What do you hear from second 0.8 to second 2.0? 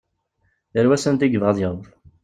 wa s anda yebɣa ad yaweḍ.